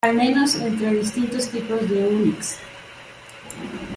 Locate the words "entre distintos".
0.55-1.47